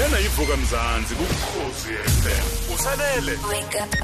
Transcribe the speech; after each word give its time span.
lena 0.00 0.20
ivuka 0.20 0.56
mzansi 0.56 1.14
kukhosi 1.14 1.88
FM 1.92 2.74
usalele. 2.74 3.32
Wake 3.32 3.78
up. 3.78 3.94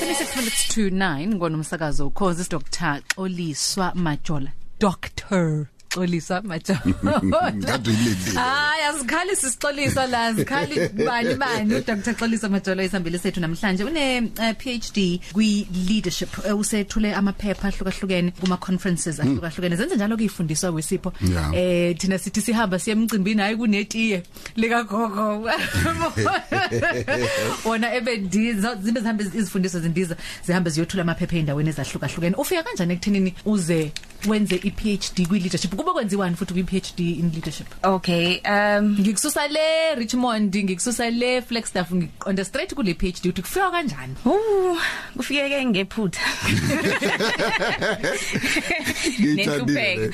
26 0.00 0.36
minutes 0.36 0.68
to 0.68 0.80
9 0.80 1.34
ngonomsakazo 1.34 2.06
ukhozi 2.06 2.46
Dr. 2.50 3.00
Xoliswa 3.16 3.92
Majola 3.94 4.50
Dr. 4.80 5.66
Xoliswa 5.96 6.42
Majola 6.42 6.80
Ngade 7.56 7.90
uyilindile. 7.90 8.40
Hayi 8.40 8.82
asikhali 8.90 9.36
sisixolisa 9.36 10.06
la 10.06 10.34
sikhali 10.34 10.88
bani 11.06 11.34
bani. 11.34 11.74
uDr 11.74 12.14
Xoliswa 12.14 12.48
Majola 12.50 12.82
isambile 12.84 13.18
sethu 13.18 13.40
namhlanje. 13.40 13.84
Une 13.84 14.30
uh, 14.38 14.52
PhD 14.58 15.20
kwi 15.32 15.66
leadership 15.88 16.38
uh, 16.38 16.58
usethule 16.60 17.14
amaphepha 17.14 17.68
ahlukahlukene 17.68 18.30
kuma 18.40 18.56
conferences 18.56 19.20
ahlukahlukene. 19.20 19.76
Zenze 19.76 19.96
njalo 19.96 20.16
kuyifundiswa 20.16 20.70
wesipho 20.70 21.12
Yeah. 21.26 21.54
eh 21.54 21.96
thina 21.98 22.18
sithi 22.18 22.40
sihamba 22.40 22.78
siye 22.78 22.96
emcimbini 22.96 23.40
hayi 23.42 23.56
kunetiye 23.56 24.22
lika 24.56 24.82
gogo 24.84 25.50
wona 27.64 27.94
ebendiza 27.94 28.74
zibe 28.74 29.00
zihambe 29.00 29.24
izifundiswa 29.24 29.80
zindiza 29.80 30.16
zihambe 30.46 30.70
ziyothula 30.70 31.02
amaphepha 31.02 31.36
endaweni 31.36 31.68
ezahlukahlukene. 31.70 32.36
Ufika 32.36 32.62
kanjani 32.62 32.92
ekuthenini 32.92 33.34
uze 33.44 33.92
wenze 34.28 34.56
iPhD 34.56 35.26
kwi 35.28 35.38
leadership 35.40 35.74
kuba 35.74 35.92
kwenziwani 35.92 36.36
futhi 36.36 36.52
kwi 36.54 36.62
PhD 36.64 37.00
in 37.00 37.30
leadership? 37.34 37.66
Okay 37.82 38.40
um 38.44 38.96
ngikususa 39.00 39.48
le 39.48 39.94
Richmond 39.94 40.56
ngikususa 40.56 41.10
le 41.10 41.42
Flagstaff 41.42 41.92
ngiqonda 41.92 42.44
straight 42.44 42.74
kule 42.74 42.94
PhD 42.94 43.26
uthi 43.28 43.42
kufika 43.42 43.70
kanjani? 43.70 44.14
Uh 44.24 44.78
kufike 45.16 45.48
ke 45.48 45.66
ngephutha 45.66 46.20
Ngiyithandile. 49.20 50.10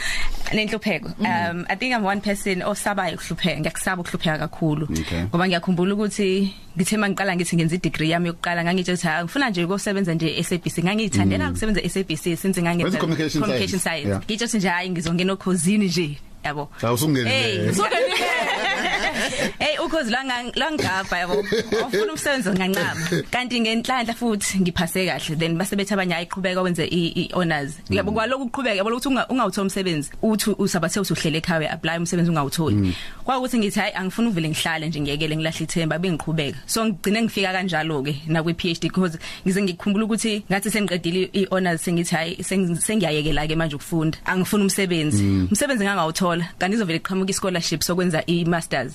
Nenhlupheko. 0.52 1.08
Um 1.18 1.66
i 1.68 1.76
think 1.76 1.94
i'm 1.94 2.04
one 2.04 2.20
person 2.20 2.62
osabayo 2.62 3.14
ukuhlupheka 3.14 3.60
ngiyakusaba 3.60 4.02
ukuhlupheka 4.02 4.38
kakhulu. 4.38 4.88
Ngoba 5.28 5.48
ngiyakhumbula 5.48 5.94
ukuthi 5.94 6.54
ngithe 6.76 6.96
mangiqala 6.96 7.36
ngithi 7.36 7.56
ngenza 7.56 7.74
i-degree 7.76 8.10
yami 8.10 8.28
yokuqala 8.28 8.64
ngangitshe 8.64 8.92
ukuthi 8.92 9.06
ha 9.08 9.24
ngifuna 9.24 9.50
nje 9.50 9.64
ukusebenza 9.64 10.14
nje 10.14 10.42
SABC 10.42 10.78
ngangiyithandela 10.84 11.50
ukusebenza 11.50 11.80
SABC 11.88 12.36
since 12.36 12.62
ngangenza 12.62 12.98
communication 12.98 13.80
science. 13.80 14.24
ngitshe 14.24 14.58
nje 14.58 14.68
hayi 14.68 14.90
ngizongena 14.90 15.32
okhosini 15.32 15.86
nje. 15.86 16.18
Yabo. 16.44 16.68
Cha 16.80 16.92
usungenile. 16.92 17.30
Hey, 17.30 17.70
Hey 19.58 19.71
ukhozi 19.86 20.10
langa 20.10 20.34
langigabha 20.54 21.18
yabo. 21.18 21.40
Ufuna 21.86 22.12
umsebenzi 22.12 22.50
ngancama. 22.50 23.22
Kanti 23.30 23.60
ngenhlanhla 23.60 24.14
futhi 24.14 24.60
ngiphase 24.60 25.06
kahle 25.06 25.36
then 25.38 25.56
base 25.58 25.76
bethi 25.76 25.94
abanye 25.94 26.14
ayiqhubeka 26.14 26.62
wenze 26.62 26.84
i 26.90 27.28
honors. 27.34 27.78
Yabo 27.90 28.12
kwaloku 28.12 28.44
uqhubeka 28.44 28.76
yabo 28.76 28.90
ukuthi 28.90 29.08
unga- 29.08 29.26
ungawuthola 29.28 29.62
umsebenzi 29.64 30.10
uthi 30.22 30.50
usabathe 30.58 31.00
usuhlele 31.00 31.38
ekhaya 31.38 31.72
apply 31.72 31.96
umsebenzi 31.98 32.30
ungawutholi. 32.30 32.94
Kwakuthi 33.24 33.58
ngithi 33.58 33.80
hayi 33.80 33.92
angifuni 33.94 34.28
uvele 34.28 34.48
ngihlale 34.48 34.88
nje 34.88 35.00
ngiyekele 35.00 35.36
ngilahle 35.36 35.64
ithemba 35.64 35.98
bengiqhubeka. 35.98 36.58
So 36.66 36.84
ngigcine 36.86 37.22
ngifika 37.22 37.52
kanjalo 37.52 38.02
ke 38.02 38.14
na 38.26 38.42
kwi 38.42 38.54
PhD 38.54 38.82
because 38.82 39.18
ngize 39.46 39.62
ngikhumbula 39.62 40.04
ukuthi 40.04 40.42
ngathi 40.50 40.70
sengiqedile 40.70 41.30
i 41.32 41.46
honors 41.50 41.82
sengithi 41.84 42.14
hayi 42.14 42.36
seng- 42.42 42.76
sengiyayekela 42.76 43.46
ke 43.46 43.56
manje 43.56 43.76
ukufunda. 43.76 44.18
Angifuni 44.24 44.62
umsebenzi. 44.64 45.22
Umsebenzi 45.50 45.84
ngangawuthola 45.84 46.44
kanti 46.58 46.76
izovele 46.76 46.98
iqhamuka 46.98 47.30
i 47.30 47.34
scholarship 47.34 47.80
sokwenza 47.82 48.22
i 48.26 48.44
masters. 48.44 48.92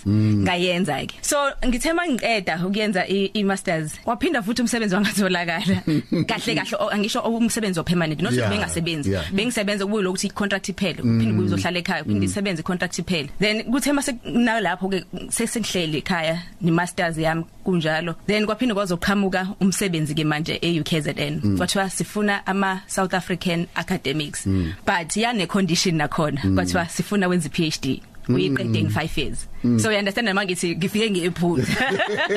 Ngayenza 0.78 1.08
ke. 1.08 1.14
So 1.22 1.38
ngithe 1.66 1.94
mangiqeda 1.94 2.59
ukuyenza 2.66 3.06
i 3.09 3.31
i 3.33 3.44
masters 3.44 3.94
waphinda 4.06 4.42
futhi 4.42 4.61
umsebenzi 4.61 4.95
wangatholakala. 4.95 5.81
Kahle 6.28 6.56
kahle 6.56 6.78
o- 6.80 6.89
angisho 6.89 7.20
umsebenzi 7.22 7.80
opermanent 7.80 8.22
not 8.22 8.33
Yeah, 8.33 8.50
bengasebenzi. 8.50 9.11
yeah. 9.11 9.23
Bengisebenza 9.31 9.86
kubuye 9.86 10.08
ukuthi 10.08 10.28
i 10.28 10.30
contract 10.30 10.70
iphele 10.70 11.02
uphinde 11.02 11.33
kuzohlala 11.33 11.80
ekhaya 11.80 12.03
uphinde 12.03 12.25
isebenze 12.25 12.59
i 12.59 12.64
contract 12.64 13.00
iphele. 13.00 13.30
Then 13.39 13.64
kuthe 13.64 13.94
mase 13.94 14.14
nalapho 14.25 14.89
ke 14.89 15.03
sesengihleli 15.30 15.98
ekhaya 16.03 16.42
ni 16.61 16.72
masters 16.72 17.17
yami 17.17 17.45
kunjalo. 17.66 18.16
Then 18.28 18.45
kwaphinde 18.45 18.73
kwazoqhamuka 18.73 19.55
umsebenzi 19.61 20.14
ke 20.16 20.23
manje 20.25 20.59
e 20.61 20.80
UKZN. 20.80 21.58
Kwathiwa 21.58 21.89
sifuna 21.89 22.45
ama 22.48 22.81
South 22.88 23.14
African 23.14 23.67
academics. 23.76 24.45
But 24.86 25.16
yane 25.17 25.48
condition 25.48 25.95
nakhona 25.98 26.42
kwathiwa 26.42 26.86
sifuna 26.89 27.27
wenza 27.27 27.48
i 27.48 27.49
PhD. 27.49 28.02
uyiqede 28.30 28.80
in 28.80 28.87
5 28.89 29.17
years 29.21 29.48
so 29.79 29.91
you 29.91 29.97
understand 29.99 30.29
manje 30.33 30.53
ngithi 30.53 30.75
ngifike 30.75 31.11
ngephutha 31.11 31.91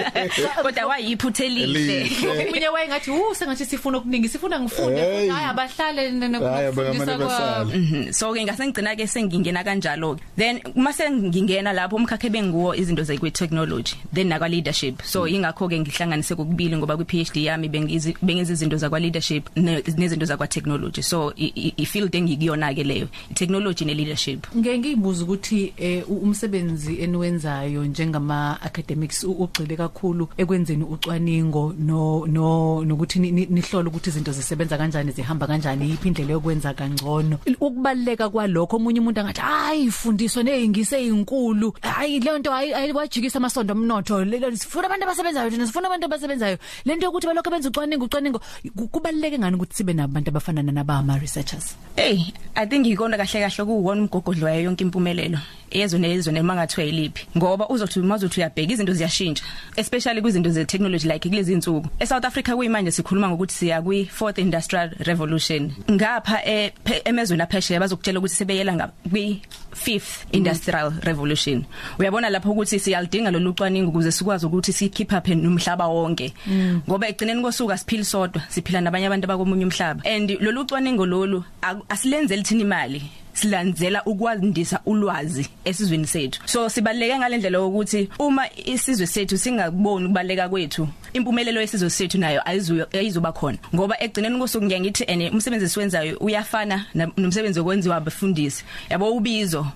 kodwa 0.63 0.87
wayiphutha 0.87 1.45
elihle. 1.45 2.01
Elihle. 2.01 2.31
omunye 2.49 2.69
wayengathi 2.69 3.11
uh 3.11 3.35
sengathi 3.37 3.65
sifuna 3.67 3.99
okuningi 3.99 4.29
sifuna 4.29 4.61
ngifunde 4.61 5.01
Hey. 5.01 5.17
futhi 5.17 5.29
hayi 5.29 5.47
abahlale 5.51 6.01
Hayi 6.03 6.13
nokufundisa 6.29 6.69
abakamane 6.69 7.17
kwa 7.17 7.27
basale. 7.27 7.79
Mhm. 7.79 8.13
so 8.13 8.33
ke 8.35 8.45
ngase 8.45 8.67
ngicina 8.67 8.97
ke 8.97 9.07
sengingena 9.07 9.65
kanjalo 9.65 10.15
ke 10.15 10.23
then 10.37 10.61
mase 10.77 11.11
ngingena 11.11 11.73
lapho 11.73 11.97
umkhakha 11.97 12.29
benguwo 12.29 12.75
izinto 12.75 13.03
zekwe 13.03 13.31
technology 13.31 13.95
then 14.15 14.29
nakwa 14.29 14.49
leadership 14.49 15.03
so 15.03 15.27
ingakho 15.29 15.69
ke 15.69 15.81
ngihlanganise 15.81 16.35
kokubili 16.35 16.77
ngoba 16.77 16.97
kwi 16.97 17.05
PhD 17.05 17.37
yami 17.45 17.69
bengizi 17.69 18.17
bengizi 18.23 18.53
izinto 18.53 18.77
zakwa 18.77 19.01
leadership 19.01 19.49
ne- 19.57 19.83
nezinto 19.97 20.27
zakwa 20.27 20.47
technology 20.47 21.03
so 21.03 21.33
i- 21.37 21.53
i 21.57 21.73
i 21.77 21.87
field 21.87 22.15
engikuyona 22.15 22.75
ke 22.75 22.85
leyo 22.85 23.09
i 23.31 23.35
technology 23.35 23.85
ne 23.85 23.95
leadership 23.95 24.47
ngeke 24.57 24.79
ngiyibuza 24.79 25.25
ukuthi 25.25 25.73
eh, 25.77 26.03
u- 26.11 26.17
umsebenzi 26.23 26.95
eniwenzayo 27.11 27.85
njengama 27.85 28.59
academics 28.63 29.25
u- 29.25 29.33
ugxile 29.43 29.77
kakhulu 29.77 30.29
ekwenzeni 30.37 30.85
ucwaningo 30.85 31.75
no 31.79 32.25
no 32.27 32.85
nokuthi 32.85 33.19
ni- 33.19 33.31
ni- 33.33 33.47
nihlole 33.51 33.89
ukuthi 33.89 34.11
izinto 34.11 34.33
zisebenza 34.33 34.79
kanjani 34.79 35.11
zihamba 35.13 35.47
kanjani 35.47 35.91
iphi 35.91 36.09
indlela 36.09 36.33
yokwenza 36.33 36.75
kangcono. 36.75 37.39
Ukubaleka 37.61 38.29
kwalokho 38.31 38.77
omunye 38.77 39.01
umuntu 39.01 39.21
angathi 39.21 39.41
hayi 39.71 39.85
ifundiswa 39.85 40.43
nezingise 40.43 40.97
ezinkulu 41.03 41.75
hayi 41.81 42.21
le 42.21 42.39
nto 42.39 42.51
hayi 42.53 42.73
hayi 42.73 42.93
wajikisa 42.93 43.39
amasondo 43.39 43.73
omnotho 43.75 44.25
Le- 44.25 44.39
le- 44.39 44.57
sifuna 44.57 44.87
abantu 44.87 45.05
abasebenzayo 45.05 45.51
thina 45.51 45.67
sifuna 45.67 45.87
abantu 45.87 46.07
abasebenzayo 46.07 46.59
lento 46.85 47.05
yokuthi 47.07 47.27
balokho 47.27 47.51
benza 47.51 47.69
ucwaningo 47.69 48.05
ucwaningo 48.05 48.41
ku- 48.77 48.89
kubaleke 48.89 49.39
ngani 49.39 49.57
ukuthi 49.57 49.75
sibe 49.77 49.93
nabantu 49.93 50.29
abafana 50.31 50.63
nabama 50.63 51.19
researchers 51.19 51.77
Hey, 51.97 52.19
I 52.55 52.67
think 52.67 52.87
ikona 52.87 53.17
kahle 53.17 53.41
kahle 53.49 53.65
kuwona 53.65 54.03
umgogodlo 54.03 54.47
wayo 54.47 54.63
yonke 54.63 54.85
impumelelo. 54.85 55.39
Ezo 55.71 55.99
nezo 55.99 56.33
nemangathiwa 56.33 56.87
yiliphi. 56.87 57.27
Ngoba 57.37 57.69
uzothi 57.69 58.01
mazothi 58.01 58.41
uyabheka 58.41 58.73
izinto 58.73 58.93
ziyashintsha, 58.93 59.45
especially 59.77 60.21
kwizinto 60.23 60.51
ze 60.51 60.65
technology 60.65 61.09
like 61.09 61.29
kulezi 61.29 61.53
insuku. 61.53 61.89
eSouth 61.99 62.25
Africa 62.25 62.55
kuyimanje 62.57 62.91
sikhuluma 62.91 63.29
ngokuthi 63.29 63.55
siya 63.55 63.83
kwi 63.83 64.05
fourth 64.07 64.39
industrial 64.39 64.91
revolution. 64.99 65.73
Ngapha 65.91 66.45
eh, 66.45 66.73
phe- 66.85 67.03
emezweni 67.05 67.43
aphesheya 67.43 67.81
bazokutshela 67.81 68.19
ukuthi 68.19 68.35
sebeyela 68.35 68.75
nga 68.75 68.91
kwi 69.11 69.43
fifth 69.81 70.27
industrial 70.33 70.93
revolution. 71.03 71.65
Uyabona 71.99 72.31
lapho 72.31 72.51
ukuthi 72.51 72.79
siyalidinga 72.79 73.31
lolu 73.31 73.55
cwaningo 73.55 73.89
ukuze 73.91 74.13
sikwazi 74.13 74.47
ukuthi 74.47 74.73
sikhipha 74.73 75.19
up 75.19 75.29
nomhlaba 75.29 75.87
wonke. 75.87 76.33
Ngoba 76.89 77.09
egcineni 77.09 77.43
kosuku 77.43 77.73
asiphili 77.73 78.05
sodwa, 78.05 78.43
siphila 78.49 78.81
nabanye 78.81 79.07
abantu 79.07 79.25
abakomunye 79.25 79.65
umhlaba. 79.65 80.05
And 80.05 80.31
lolu 80.41 80.67
cwaningo 80.67 81.07
lolu 81.07 81.45
asilenzeli 81.89 82.43
thina 82.43 82.63
imali. 82.63 83.03
silandzela 83.33 84.05
ukwandisa 84.05 84.81
ulwazi 84.87 85.49
esizweni 85.65 86.07
sethu 86.07 86.41
so 86.45 86.69
sibaleke 86.69 87.19
ngalendlela 87.19 87.63
ukuthi 87.63 88.09
uma 88.19 88.45
isizwe 88.67 89.07
sethu 89.07 89.39
singakuboni 89.39 90.05
ukubaleka 90.05 90.49
kwethu 90.49 90.89
impumelelo 91.13 91.61
yesizwe 91.61 91.91
sethu 91.91 92.19
nayo 92.19 92.41
ayizuyo 92.49 92.87
ayizuba 92.93 93.33
khona. 93.33 93.59
Ngoba 93.75 93.97
egcineni 94.03 94.39
kosuku 94.39 94.65
ngiyangithi 94.65 95.05
ene 95.07 95.31
umsebenzi 95.31 95.69
siwenzayo 95.69 96.17
uyafana 96.21 96.87
na- 96.95 97.11
nomsebenzi 97.17 97.61
okwenziwa 97.61 97.97
abafundisi 97.97 98.65
yabo 98.91 99.11
ubizo. 99.13 99.67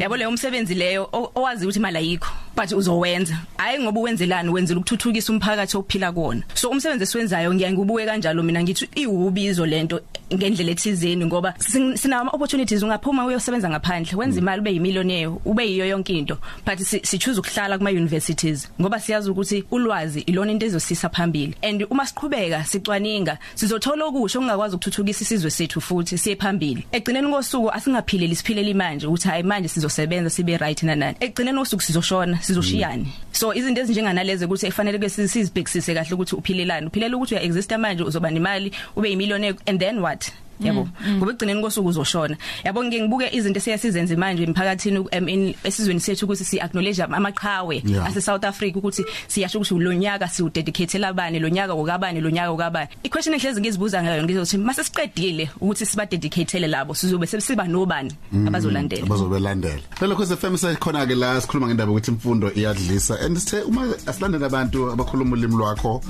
Yabo 0.00 0.16
leyo 0.16 0.28
umsebenzi 0.28 0.74
leyo 0.74 1.08
o- 1.12 1.30
owazi 1.34 1.64
ukuthi 1.66 1.78
imali 1.78 1.96
ayikho 1.98 2.28
but 2.56 2.72
uzowenza. 2.72 3.36
Hayi 3.56 3.78
ngoba 3.82 4.00
uwenzelani 4.00 4.50
wenzela 4.50 4.80
ukuthuthukisa 4.80 5.32
umphakathi 5.32 5.76
ophila 5.76 6.12
kuona 6.12 6.42
so 6.54 6.68
umsebenzi 6.70 7.02
esiwenzayo 7.04 7.54
ngiyangibuke 7.54 8.06
kanjalo 8.06 8.42
mina 8.42 8.62
ngithi 8.62 8.88
iwubizo 8.94 9.66
lento 9.66 10.00
ngendlela 10.34 10.70
ethizeni 10.70 11.26
ngoba 11.26 11.54
sin- 11.58 11.96
sina 11.96 12.18
ama 12.20 12.30
opportunities. 12.30 12.82
Ungaphuma 12.82 13.24
uyosebenza 13.26 13.68
ngaphandle 13.70 14.16
wenza 14.16 14.38
imali 14.40 14.60
ube 14.60 14.72
yimillionaire 14.72 15.30
ube 15.44 15.66
yiyo 15.66 15.86
yonke 15.86 16.12
into 16.12 16.38
but 16.66 16.78
si, 16.78 17.00
si 17.02 17.18
choose 17.18 17.40
ukuhlala 17.40 17.78
kuma 17.78 17.90
universities 17.90 18.68
ngoba 18.80 19.00
siyazi 19.00 19.30
ukuthi 19.30 19.64
ulwazi 19.70 20.20
ilona 20.20 20.52
into 20.54 20.66
ezosisa 20.66 21.08
phambili. 21.08 21.54
And 21.62 21.82
uma 21.90 22.04
siqhubeka 22.04 22.64
sicwaninga 22.64 23.38
sizothola 23.54 24.04
okusho 24.04 24.38
okungakwazi 24.38 24.76
ukuthuthukisa 24.76 25.22
isizwe 25.22 25.50
sethu 25.50 25.80
futhi 25.80 26.18
siye 26.18 26.36
phambili. 26.36 26.86
Egcineni 26.92 27.32
kosuku 27.32 27.70
asingaphileli 27.70 28.36
siphilele 28.36 28.74
manje 28.74 29.06
ukuthi 29.06 29.28
hayi 29.28 29.42
manje 29.42 29.68
sizosebenza 29.68 30.30
sibe 30.30 30.56
right 30.56 30.82
nanani 30.82 31.16
egcineni 31.20 31.58
kosuku 31.58 31.82
sizoshona 31.82 32.38
sizoshiyana. 32.42 33.06
So 33.32 33.54
izinto 33.54 33.80
ezinjenganalezi 33.80 34.44
ukuthi 34.44 34.66
efanele 34.66 34.98
ke 34.98 35.08
sizibhekisise 35.08 35.94
kahle 35.94 36.14
ukuthi 36.14 36.36
uphilelani. 36.36 36.86
Uphilela 36.86 37.16
ukuthi 37.16 37.34
uya 37.34 37.42
exista 37.42 37.78
manje 37.78 38.02
uzoba 38.02 38.30
nemali 38.30 38.72
ube 38.96 39.10
yimillionaire 39.10 39.58
and 39.66 39.80
then 39.80 39.98
what? 39.98 40.32
Yabo 40.60 40.88
ngoba 41.16 41.32
egcineni 41.32 41.62
kosuku 41.62 41.88
uzoshona. 41.88 42.36
Yabo 42.64 42.84
ngike 42.84 43.00
ngibuke 43.02 43.28
izinto 43.32 43.58
esiyasizenza 43.58 44.16
manje 44.16 44.42
emphakathini 44.44 44.98
um, 44.98 45.28
in- 45.28 45.54
esizweni 45.64 46.00
sethu 46.00 46.24
ukuthi 46.26 46.44
si 46.44 46.60
acknowledge 46.60 47.02
amaqhawe 47.02 47.82
Yeah. 47.84 48.06
ase 48.06 48.20
South 48.20 48.44
Africa 48.44 48.76
ukuthi 48.76 49.04
siyasho 49.28 49.58
ukuthi 49.58 49.78
lo 49.78 49.92
nyaka 49.92 50.28
siwudedicate 50.28 50.98
labane 50.98 51.38
lo 51.38 51.48
nyaka 51.48 51.72
okabani 51.72 52.20
lo 52.20 52.30
nyaka 52.30 52.50
okabani 52.50 52.88
iquestion 53.02 53.34
ehlezi 53.34 53.60
ngizibuza 53.60 54.02
ngayo 54.02 54.22
ngizothi 54.24 54.58
mase 54.58 54.84
siqedile 54.84 55.50
ukuthi 55.60 55.86
siba 55.86 56.06
dedicatele 56.06 56.66
labo 56.66 56.94
sizobe 56.94 57.26
sesiba 57.26 57.64
nobani 57.66 58.12
abazolandela? 58.46 59.02
abazobelandela. 59.06 59.82
Phela 59.98 60.14
kwese 60.14 60.36
FM 60.36 60.56
sekhona 60.56 61.06
ke 61.06 61.14
la 61.14 61.40
sikhuluma 61.40 61.66
ngendaba 61.66 61.92
ukuthi 61.92 62.10
imfundo 62.10 62.50
iyadlisa. 62.54 63.20
And 63.20 63.36
sithe 63.38 63.62
uma 63.66 63.82
asilandele 64.06 64.46
abantu 64.46 64.90
abakhuluma 64.92 65.32
ulimi 65.36 65.56
lwakho 65.56 66.00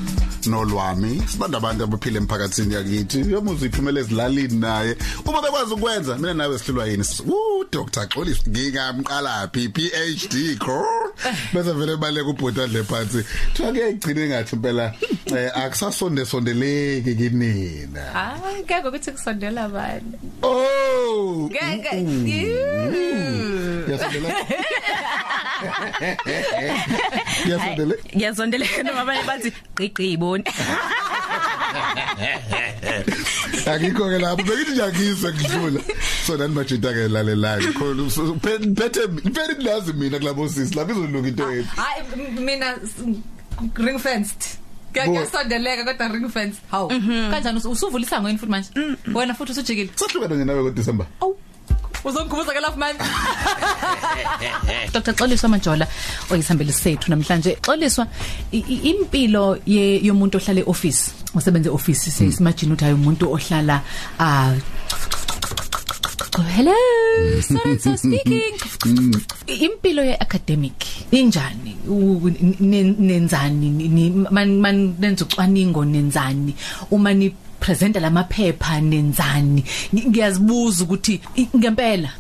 nolwami 0.47 1.23
sibanda 1.27 1.59
abantu 1.59 1.85
abaphila 1.85 2.19
emphakathini 2.19 2.75
yakithi 2.75 3.21
yomuzi 3.33 3.67
iphumele 3.67 4.03
ezilalini 4.35 4.61
naye. 4.61 4.97
Uma 5.27 5.43
bekwazi 5.43 5.75
ukwenza 5.75 6.19
mina 6.19 6.35
nawe 6.35 6.59
sihlulwa 6.59 6.87
yini? 6.87 7.05
U 7.27 7.65
Dr 7.71 8.07
Xolis 8.09 8.49
ngingamqala 8.49 9.49
phi? 9.53 9.69
PhD 9.69 10.59
ko 10.59 10.85
bese 11.53 11.73
vele 11.73 11.97
baleka 11.97 12.31
ubhuti 12.31 12.61
adle 12.61 12.85
phansi. 12.85 13.25
Thiwa 13.55 13.73
ke 13.73 13.91
igcine 13.91 14.29
ngathi 14.29 14.57
phela 14.57 14.95
eh, 15.27 15.51
akusasonde 15.55 16.25
sondeleki 16.25 17.15
kinina 17.15 18.01
hayi 18.13 18.63
ngeke 18.65 18.89
ukuthi 18.89 19.11
kusondela 19.13 19.65
abantu. 19.65 20.19
Oh 20.43 21.51
ngeke. 21.51 21.95
yasondela 23.91 24.29
yasondela 27.47 27.95
ngiyazondeleka 28.17 28.83
noma 28.83 29.01
abanye 29.03 29.23
bathi 29.23 29.53
gqiqiboni 29.77 30.45
akikho 33.67 34.05
ke 34.11 34.19
lapho 34.19 34.43
bekithi 34.45 34.73
ngiyakizwa 34.73 35.31
ngidlula. 35.33 35.81
So 36.27 36.37
nani 36.37 36.55
bajita 36.55 36.93
ke 36.93 37.09
lalelani 37.09 37.73
khona 37.73 38.11
so, 38.11 38.35
phe- 38.43 38.59
phethe 38.75 39.09
phela 39.35 39.55
kulazi 39.55 39.93
mina 39.93 40.19
kulabo 40.19 40.49
sisi 40.49 40.75
lapho 40.75 40.93
izolunga 40.93 41.29
into 41.29 41.45
yethu. 41.53 41.69
Hayi 41.77 42.03
m- 42.17 42.45
mina 42.45 42.67
s- 42.83 43.03
ring 43.77 43.99
fenced. 43.99 44.43
Bo- 44.95 45.11
ngiyasondeleka 45.11 45.85
kodwa 45.85 46.09
ring 46.13 46.29
fenced. 46.29 46.61
Hawu. 46.71 46.89
Kanjani? 47.31 47.59
Us- 47.59 47.67
usuvulisa 47.67 48.21
ngoyini 48.21 48.39
futhi 48.39 48.51
manje? 48.51 48.71
Wena 49.15 49.35
futhi 49.35 49.53
usujikile? 49.53 49.91
Sahlukana 49.97 50.35
nje 50.35 50.45
nawe 50.45 50.63
ngoDecember 50.63 51.07
awu. 51.21 51.37
Uzongikhumbuza 52.05 52.53
ke 52.53 52.61
lapho 52.61 52.79
manje 52.79 53.01
Dr 54.93 55.13
Xoliswa 55.15 55.49
Majola 55.49 55.87
oyisihambeli 56.31 56.73
sethu 56.73 57.11
namhlanje. 57.11 57.57
Xoliswa 57.63 58.07
i- 58.53 58.65
i- 58.69 58.83
impilo 58.91 59.59
ye- 59.67 60.01
yomuntu 60.05 60.39
ohlala 60.39 60.61
eoffice 60.61 61.13
osebenza 61.35 61.71
eoffice 61.71 62.11
sesimagine 62.11 62.73
ukuthi 62.73 62.85
hayi 62.85 62.95
umuntu 62.95 63.33
ohlala 63.33 63.81
ah 64.19 64.55
Hello, 66.57 66.75
so 67.43 67.55
so 67.79 67.95
speaking. 67.97 68.55
Impilo 69.47 70.03
ye 70.03 70.17
academic 70.19 70.75
injani? 71.13 71.77
U- 71.87 72.21
nen- 72.61 72.97
Nenzani? 72.99 73.71
Ni 73.71 74.11
man 74.11 74.59
man 74.61 74.95
nenza 74.99 75.25
ucwaningo 75.25 75.85
nenzani? 75.85 76.55
Uma 76.91 77.15
ni 77.15 77.31
presenta 77.65 78.01
lamaphepha 78.01 78.81
nenzani? 78.81 79.65
Ngi- 79.95 80.09
ngiyazibuza 80.09 80.85
ukuthi 80.85 81.21
i- 81.37 81.49
ngempela. 81.57 82.11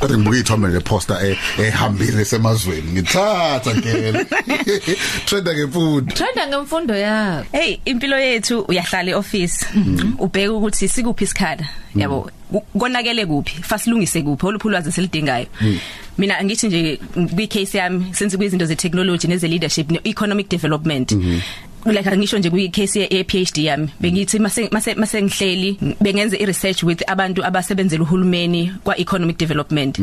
Kodwa 0.00 0.18
ngibuka 0.18 0.38
ithombe 0.38 0.68
leposter 0.68 1.16
eh 1.26 1.36
ehambile 1.58 2.24
semazweni 2.24 2.92
ngithatha 2.92 3.74
ngene 3.76 4.24
trenda 5.26 5.54
ngemfundo. 5.54 6.14
Trenda 6.14 6.46
ngemfundo 6.46 6.94
yakho 6.96 7.46
hey 7.52 7.78
impilo 7.84 8.18
yethu 8.18 8.60
uyahlala 8.68 9.10
eoffice. 9.10 9.66
Ubheka 10.18 10.52
ukuthi 10.52 10.88
sikuphi 10.88 11.24
isikhala 11.24 11.66
yabo 11.96 12.30
ku- 12.52 12.78
konakele 12.78 13.26
kuphi? 13.26 13.62
Fasilungise 13.62 14.22
kuphi? 14.22 14.46
Oluphulwazi 14.46 14.92
selidingayo 14.92 15.46
mina 16.18 16.44
ngithi 16.44 16.66
nje 16.68 17.00
kwi 17.34 17.46
case 17.48 17.78
yami 17.78 18.06
senze 18.14 18.36
kwizinto 18.36 18.64
ze 18.66 18.76
technology 18.76 19.26
neze 19.28 19.48
leadership 19.48 19.90
ne 19.90 20.00
economic 20.04 20.48
development 20.48 21.12
like 21.92 22.10
angisho 22.10 22.38
nje 22.38 22.50
kwi 22.50 22.68
case 22.68 23.00
ye 23.00 23.24
PhD 23.24 23.58
yami 23.58 23.88
bengithi 24.00 24.38
mase 24.38 24.68
mase 24.72 24.94
mase 24.94 25.22
ngihleli 25.22 25.78
bengenze 26.00 26.36
i 26.36 26.46
research 26.46 26.82
with 26.82 27.02
abantu 27.06 27.44
abasebenzela 27.44 28.02
uhulumeni 28.02 28.72
kwa 28.84 28.98
economic 28.98 29.38
development 29.38 29.98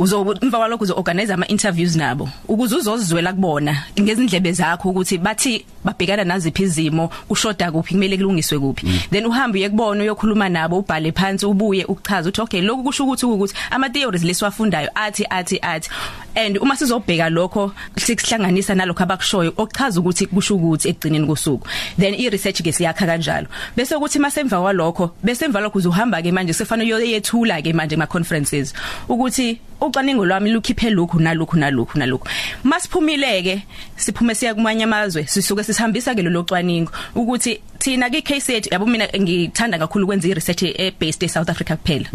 uzo 0.00 0.36
emva 0.40 0.58
kwalokho 0.58 0.84
uzo 0.84 0.94
organize 0.96 1.32
ama 1.32 1.46
interviews 1.46 1.96
nabo. 1.96 2.28
Ukuze 2.48 2.76
uzozizwela 2.76 3.32
kubona 3.32 3.84
ngezindlebe 4.00 4.52
zakho 4.52 4.88
ukuthi 4.90 5.18
bathi 5.18 5.64
babhekana 5.84 6.24
naziphi 6.24 6.62
izimo 6.62 7.08
kushoda 7.28 7.72
kuphi 7.72 7.94
kumele 7.94 8.16
kulungiswe 8.16 8.58
kuphi. 8.58 8.86
Then 9.10 9.26
uhambe 9.26 9.58
uyekubona 9.58 10.02
uyokhuluma 10.02 10.48
nabo 10.48 10.78
ubhale 10.78 11.12
phansi 11.12 11.46
ubuye 11.46 11.84
ukuchaza 11.84 12.28
ukuthi 12.28 12.40
okay 12.40 12.62
lokhu 12.62 12.82
kusho 12.82 13.04
ukuthi 13.04 13.26
ukuthi 13.26 13.54
ama 13.70 13.90
theories 13.90 14.24
lesiwafundayo 14.24 14.90
athi 14.94 15.26
athi 15.30 15.58
athi. 15.62 15.90
And 16.34 16.58
uma 16.58 16.76
sizobheka 16.76 17.28
lokho 17.28 17.72
sikuhlanganisa 17.96 18.74
nalokho 18.74 19.02
abakushoyo 19.02 19.52
okuchaza 19.56 20.00
ukuthi 20.00 20.26
kusho 20.26 20.56
ukuthi 20.56 20.88
ekugcineni 20.88 21.26
kosuku. 21.26 21.68
Then 21.98 22.14
i 22.14 22.28
research 22.30 22.62
ke 22.62 22.72
siyakha 22.72 23.06
kanjalo. 23.06 23.48
Bese 23.76 23.94
ukuthi 23.94 24.18
masemva 24.18 24.60
kwalokho 24.60 25.10
bese 25.22 25.44
emva 25.44 25.60
lokho 25.60 25.78
uzohamba 25.78 26.22
ke 26.22 26.32
manje 26.32 26.52
sefanele 26.52 26.94
uyoyethula 26.94 27.62
ke 27.62 27.72
manje 27.74 27.96
ma 27.96 28.06
conferences 28.06 28.72
ukuthi 29.08 29.60
ucwaningo 29.80 30.26
lwami 30.26 30.50
lukhiphe 30.50 30.90
lokhu 30.90 31.20
nalokhu 31.20 31.56
nalokhu 31.56 31.98
nalokhu. 31.98 32.28
Masiphumileke 32.64 33.62
siphume 33.96 34.34
siya 34.34 34.54
kumanye 34.54 34.84
amazwe 34.84 35.26
sisuke 35.26 35.64
sisihambisa 35.64 36.14
ke 36.14 36.22
lo 36.22 36.42
cwaningo 36.42 36.92
ukuthi 37.14 37.60
thina 37.80 38.10
ke 38.10 38.20
case 38.22 38.52
yethu 38.52 38.68
yabo 38.72 38.86
mina 38.86 39.08
ngithanda 39.08 39.78
kakhulu 39.78 40.04
ukwenza 40.04 40.28
i 40.28 40.34
research 40.34 40.62
e 40.62 40.92
based 41.00 41.22
e 41.22 41.28
South 41.28 41.48
Africa 41.48 41.76
kuphela. 41.76 42.08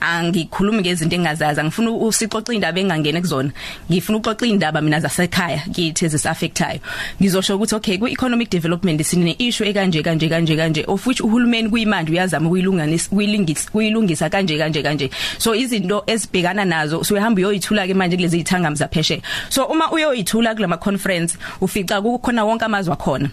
Angikhulumi 0.00 0.80
ngezinto 0.80 1.16
engazazi 1.16 1.62
ngifuna 1.62 1.90
usixoxa 1.90 2.54
indaba 2.54 2.80
engangene 2.80 3.20
kuzona. 3.20 3.52
Ngifuna 3.90 4.18
uxoxa 4.18 4.46
indaba 4.46 4.80
mina 4.80 5.00
zasekhaya 5.00 5.62
kithi 5.72 6.04
ezisafectayo 6.04 6.80
ngizosho 7.20 7.56
ukuthi 7.56 7.74
okay 7.74 7.98
ku 7.98 8.08
economic 8.08 8.50
development 8.50 9.02
sine 9.02 9.36
issue 9.38 9.68
ekanje 9.68 10.02
kanje 10.02 10.28
kanje 10.28 10.56
kanje 10.56 10.84
of 10.88 11.06
which 11.06 11.20
uhulumeni 11.20 11.68
kuyimanje 11.68 12.12
uyazama 12.12 12.48
ukuyilunganisa 12.48 13.10
kuyilungisa 13.10 13.70
kuyilungisa 13.70 14.30
kanje 14.30 14.58
kanje 14.58 14.82
kanje. 14.82 15.10
So 15.38 15.54
izinto 15.54 16.02
ezibhekana 16.06 16.64
nazo 16.64 17.04
so 17.10 17.16
uhamba 17.16 17.42
uyoyithula 17.42 17.86
ke 17.86 17.94
manje 17.94 18.16
kulezi 18.16 18.38
ithangami 18.38 18.76
zapheshe 18.76 19.22
so 19.48 19.64
uma 19.64 19.90
uyoyithula 19.90 20.54
kulama 20.54 20.76
conference 20.76 21.38
ufica 21.60 22.00
kukhona 22.02 22.44
wonke 22.44 22.64
amazwe 22.64 22.92
akhona. 22.94 23.30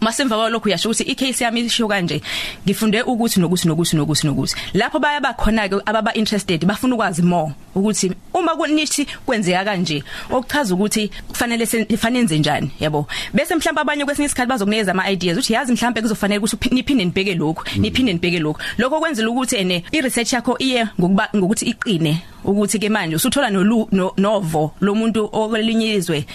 Masemva 0.00 0.36
kwalokho 0.36 0.68
uyasho 0.68 0.88
ukuthi 0.88 1.02
icase 1.02 1.44
yami 1.44 1.60
isho 1.60 1.88
kanje. 1.88 2.22
Ngifunde 2.64 3.02
ukuthi 3.02 3.40
nokuthi 3.40 3.68
nokuthi 3.68 3.96
nokuthi 3.96 4.26
nokuthi. 4.26 4.54
Lapho 4.74 4.98
baya 4.98 5.20
bakhona 5.20 5.68
ke 5.68 5.76
ababa 5.86 6.14
interested 6.14 6.64
bafuna 6.64 6.94
ukwazi 6.94 7.22
more 7.22 7.52
ukuthi 7.74 8.12
uma 8.34 8.56
kunithi 8.56 9.06
kwenzeka 9.26 9.64
kanje 9.64 10.02
okuchaza 10.30 10.74
ukuthi 10.74 11.10
kufanele 11.28 11.66
sifanenze 11.66 12.38
njani 12.38 12.70
yabo? 12.80 13.06
Bese 13.34 13.54
mhlawumbe 13.54 13.80
abanye 13.80 14.04
kwesinye 14.04 14.26
isikhathi 14.26 14.48
bazokunikeza 14.48 14.92
ama 14.92 15.10
ideas 15.10 15.38
uthi 15.38 15.52
yazi 15.52 15.72
mhlawumbe 15.72 16.02
kuzofanele 16.02 16.38
ukuthi 16.38 16.74
niphinde 16.74 17.04
nibheke 17.04 17.34
lokhu 17.34 17.64
niphinde 17.76 18.12
nibheke 18.12 18.38
lokhu. 18.38 18.60
Lokho 18.78 19.00
kwenzela 19.00 19.30
ukuthi 19.30 19.56
ene 19.56 19.84
i 19.92 20.00
research 20.00 20.32
yakho 20.32 20.56
iye 20.58 20.86
ngokuba 20.98 21.28
ngokuthi 21.36 21.64
iqine 21.64 22.22
ukuthi 22.44 22.78
ke 22.78 22.88
manje 22.88 23.16
usuthola 23.16 23.50
nolu- 23.50 23.88
no 23.92 24.12
novo 24.16 24.72
lomuntu 24.80 25.28
okolinyizwe 25.32 26.26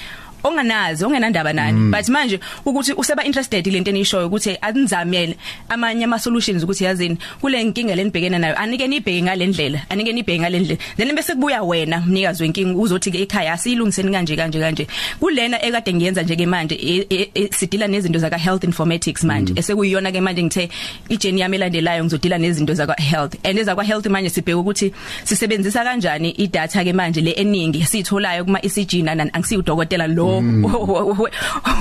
onganazi 0.46 1.06
ongenandaba 1.06 1.54
nani. 1.54 1.92
But 1.92 2.10
manje 2.10 2.40
ukuthi 2.66 2.94
useba 2.94 3.24
interested 3.24 3.66
lento 3.68 3.90
enishoyo 3.92 4.28
ukuthi 4.28 4.58
aninzamele 4.62 5.36
amanye 5.70 6.04
ama 6.04 6.20
solutions 6.20 6.64
ukuthi 6.64 6.84
yazini 6.84 7.18
kule 7.42 7.64
nkinga 7.64 7.96
lenibhekena 7.96 8.40
nayo 8.40 8.56
anike 8.58 8.88
nibheke 8.88 9.22
ngalendlela 9.22 9.80
anike 9.90 10.14
nibheke 10.14 10.40
ngalendlela 10.40 10.80
then 10.98 11.16
bese 11.16 11.34
kubuya 11.34 11.64
wena 11.64 12.02
mnikazi 12.02 12.44
wenkinga 12.44 12.80
uzothi 12.80 13.12
ke 13.12 13.22
ekhaya 13.22 13.54
asiyilungiseni 13.54 14.12
kanje 14.12 14.36
kanje 14.36 14.60
kanje. 14.60 14.88
Kulena 15.20 15.66
ekade 15.66 15.94
ngiyenza 15.94 16.24
nje 16.24 16.36
ke 16.36 16.46
manje 16.46 16.76
e- 16.76 17.08
e- 17.10 17.30
e- 17.36 17.50
sidila 17.52 17.88
nezinto 17.88 18.20
zaka 18.20 18.38
health 18.38 18.64
informatics 18.64 19.24
manje. 19.24 19.54
Esekuyiyona 19.56 20.12
ke 20.12 20.22
manje 20.22 20.44
ngithe 20.44 20.70
ijeni 21.10 21.42
yami 21.42 21.58
elandelayo 21.58 22.04
ngizodila 22.04 22.38
nezinto 22.38 22.74
zaka 22.74 22.94
health 22.94 23.36
and 23.44 23.60
ezakwa 23.60 23.84
health 23.84 24.06
manje 24.06 24.30
sibheka 24.30 24.58
ukuthi 24.58 24.94
sisebenzisa 25.24 25.84
kanjani 25.84 26.30
i 26.38 26.48
data 26.48 26.84
ke 26.84 26.94
manje 26.94 27.22
le 27.22 27.32
eningi 27.32 27.86
sitholayo 27.86 28.46
kuma 28.46 28.60
ECG 28.62 29.04
nana 29.04 29.34
angisiyo 29.34 29.60
udokotela 29.60 30.08
lo 30.08 30.35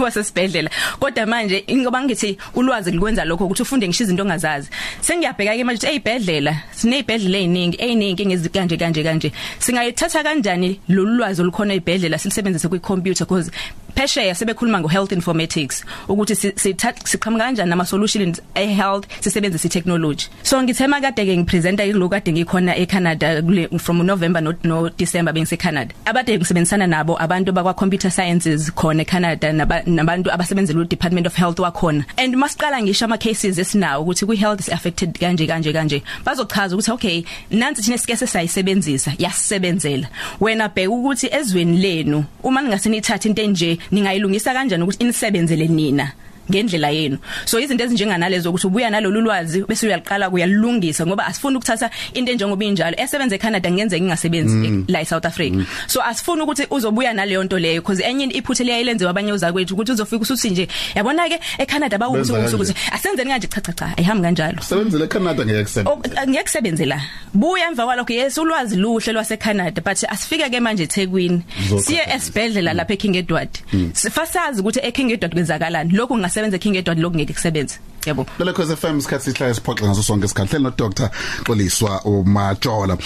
wasesibhedlela. 0.01 0.71
Kodwa 1.01 1.27
manje 1.27 1.65
ngoba 1.71 2.03
ngithi 2.03 2.39
ulwazi 2.55 2.91
likwenza 2.91 3.25
lokho 3.25 3.45
ukuthi 3.45 3.63
ufunde 3.63 3.89
ngisho 3.89 4.05
izinto 4.05 4.23
ongazazi. 4.23 4.71
Sengiyabheka 5.01 5.57
ke 5.57 5.65
manje 5.65 5.79
ukuthi 5.79 5.97
ezibhedlela 5.97 6.55
sinezibhedlela 6.73 7.39
eziningi 7.39 7.77
eziningi 7.81 8.27
ngezikanje 8.27 8.77
kanje 8.77 9.03
kanje 9.03 9.33
singayithatha 9.59 10.23
kanjani 10.23 10.81
lolu 10.89 11.17
lwazi 11.19 11.43
olukhona 11.43 11.75
ezibhedlela 11.75 12.19
silisebenzise 12.19 12.69
kwi 12.69 12.81
computer 12.81 13.27
because 13.27 13.51
phesheya 13.95 14.35
sebekhuluma 14.35 14.81
ngo 14.81 14.89
health 14.89 15.13
informatics 15.13 15.85
ukuthi 16.09 16.35
sithatha 16.35 17.07
siqhamuka 17.07 17.45
kanjani 17.45 17.71
nama 17.71 17.85
solutions 17.85 18.41
e 18.55 18.67
health 18.67 19.07
sisebenzisa 19.21 19.69
technology 19.69 20.29
so 20.43 20.63
ngithema 20.63 21.01
kade 21.01 21.25
ke 21.27 21.37
ngipresenta 21.37 21.87
kuloko 21.87 22.11
kade 22.11 22.33
ngikhona 22.33 22.77
eCanada 22.77 23.79
from 23.79 24.07
November 24.07 24.41
no, 24.41 24.55
no 24.65 24.89
December 24.89 25.33
bengise 25.33 25.59
Canada 25.59 25.95
abade 26.05 26.39
ngisebenzisana 26.39 26.87
nabo 26.87 27.17
abantu 27.21 27.53
bakwa 27.53 27.75
computer 27.75 28.11
sciences 28.11 28.71
khona 28.71 29.03
eCanada 29.03 29.53
nabantu 29.53 30.31
abasebenzela 30.31 30.81
u 30.81 30.85
Department 30.85 31.27
of 31.27 31.35
Health 31.35 31.59
wakhona. 31.59 32.05
And 32.19 32.35
masiqala 32.35 32.83
ngisho 32.83 33.05
ama 33.05 33.19
cases 33.19 33.59
esinawo 33.59 34.05
ukuthi 34.05 34.27
kwi 34.27 34.37
health 34.37 34.61
is 34.61 34.69
affected 34.69 35.19
kanje 35.19 35.47
kanje 35.47 35.73
kanje 35.73 36.03
bazochaza 36.25 36.77
ukuthi 36.77 36.93
okay 36.93 37.25
nansi 37.51 37.83
thina 37.83 37.99
sike 37.99 38.17
sesayisebenzisa 38.17 39.13
yasebenzela 39.19 40.09
wena 40.41 40.69
bheka 40.69 40.91
ukuthi 40.91 41.29
ezweni 41.33 41.79
lenu 41.79 42.25
uma 42.43 42.61
ningasenithatha 42.61 43.29
into 43.29 43.43
enje 43.43 43.79
ningayilungisa 43.91 44.55
kanjani 44.55 44.83
ukuthi 44.83 45.05
inisebenzele 45.05 45.69
nina? 45.69 46.13
Ngendlela 46.51 46.91
yenu. 46.91 47.19
So 47.45 47.61
izinto 47.61 47.85
ezinjenganalezo 47.85 48.51
ukuthi 48.51 48.67
ubuya 48.67 48.91
nalolu 48.91 49.21
lwazi 49.21 49.65
bese 49.69 49.87
uyaliqala 49.87 50.31
kuyalungisa 50.31 51.07
ngoba 51.07 51.27
asifuni 51.27 51.57
ukuthatha 51.57 51.91
into 52.15 52.33
enjengoba 52.33 52.65
injalo. 52.65 52.97
Esebenza 52.99 53.37
eCanada 53.37 53.71
ngenzeka 53.71 54.05
ingasebenzi 54.05 54.57
mm. 54.57 54.85
la 54.89 55.01
eSouth 55.01 55.27
Africa. 55.27 55.55
Mm. 55.55 55.67
so 55.87 56.03
asifuni 56.03 56.43
ukuthi 56.43 56.67
uzobuya 56.71 57.13
naleyo 57.13 57.45
nto 57.45 57.59
leyo 57.59 57.81
because 57.81 58.03
enye 58.03 58.25
iphuthe 58.25 58.65
leyayilenziwa 58.65 59.11
abanye 59.11 59.33
uzakwethu 59.33 59.75
ukuthi 59.75 59.93
uzofika 59.93 60.23
usuthi 60.23 60.51
nje 60.51 60.69
yabona 60.95 61.29
ke 61.29 61.41
eCanada 61.59 61.99
bawukuthi 61.99 62.55
ukuthi 62.55 62.75
asenzeni 62.93 63.31
kanje 63.31 63.47
cha 63.47 63.61
cha 63.61 63.73
cha 63.73 63.97
ayihambi 63.97 64.23
kanjalo. 64.23 64.63
Sebenzele 64.63 65.05
eCanada 65.05 65.45
ngeke 65.45 65.63
kusebenze. 65.63 66.27
Ngeke 66.29 66.43
kusebenzela 66.43 67.01
buya 67.35 67.69
emva 67.69 67.85
kwalokho 67.85 68.13
yes 68.13 68.39
ulwazi 68.39 68.77
luhle 68.77 69.13
lwaseCanada 69.13 69.83
but 69.83 70.05
asifike 70.09 70.51
ke 70.51 70.61
manje 70.61 70.83
eThekwini. 70.83 71.43
Siye 71.81 72.03
esibhedlela 72.15 72.75
lapha 72.75 72.95
eKing 72.95 73.17
Edward 73.17 73.49
mm. 73.73 73.91
sifasazi 73.93 74.61
ukuthi 74.61 74.81
eKing 74.83 75.11
Edward 75.13 75.33
kwenzakalani. 75.35 75.93
Lokho 75.93 76.15
asebenze 76.35 76.59
King 76.59 76.77
Edward 76.77 76.99
lokungeke 76.99 77.33
kusebenze 77.33 77.79
yebo. 78.07 78.27
Lele 78.39 78.53
cause 78.53 78.77
FM 78.77 78.99
isikhathi 78.99 79.31
sihlala 79.31 79.55
siphoxa 79.55 79.87
ngaso 79.87 80.03
sonke 80.03 80.27
isikhathi. 80.27 80.59
No 80.59 80.71
Dr 80.71 81.11
Xoliswa 81.45 82.01
uMajola. 82.05 82.99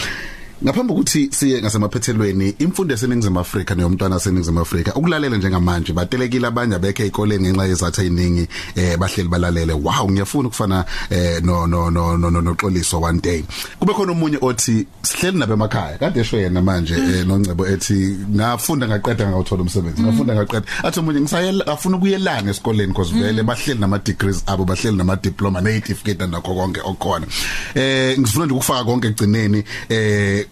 Ngaphambi 0.65 0.93
kokuthi 0.93 1.29
siye 1.33 1.61
ngasemaphethelweni 1.61 2.55
imfundo 2.59 2.95
yaseningizimu 2.95 3.41
Afrika 3.41 3.75
neyomntwana 3.75 4.15
yaseningizimu 4.15 4.61
Afrika 4.61 4.95
ukulalela 4.95 5.37
njengamanje 5.37 5.93
batelekile 5.93 6.47
abanye 6.47 6.75
abekhe 6.75 7.03
ezikoleni 7.03 7.49
ngenxa 7.49 7.67
yezathu 7.67 8.01
eziningi 8.01 8.49
eh 8.77 8.97
bahleli 8.99 9.29
balalele. 9.29 9.73
Wow 9.73 10.11
ngiyafuna 10.11 10.49
ukufana 10.49 10.85
eh 11.11 11.43
no 11.43 11.67
no 11.67 11.91
no 11.91 12.17
no 12.17 12.31
no 12.31 12.41
noxoliso 12.41 13.01
one 13.01 13.21
day. 13.21 13.45
Kube 13.79 13.93
khona 13.95 14.13
umunye 14.13 14.39
othi 14.41 14.87
sihleli 15.03 15.39
nabe 15.39 15.53
emakhaya. 15.53 15.99
Kade 15.99 16.21
esho 16.21 16.37
yena 16.37 16.63
manje 16.63 16.95
eh 16.95 17.27
noncebo 17.27 17.67
ethi 17.67 18.17
ngafunda 18.35 18.89
ngaqeda 18.89 19.29
ngawuthola 19.29 19.63
umsebenzi. 19.63 20.03
Ngafunda 20.03 20.35
ngaqeda. 20.35 20.67
Athi 20.83 21.01
umunye 21.01 21.21
ngisayela 21.21 21.67
afuna 21.67 21.97
ukuyelana 21.97 22.51
esikoleni 22.51 22.93
because 22.93 23.13
vele 23.13 23.43
bahleli 23.43 23.81
nama 23.81 23.99
degrees 23.99 24.43
abo 24.47 24.65
bahleli 24.65 24.97
nama 24.97 25.17
diploma 25.17 25.61
ne 25.61 25.71
certificate 25.71 26.27
nakho 26.27 26.55
konke 26.55 26.81
okukhona 26.81 27.27
eh 27.75 28.19
ngifuna 28.19 28.47
nje 28.47 28.55
ukufaka 28.55 28.85
konke 28.85 29.09
egcineni 29.09 29.65
eh 29.89 30.48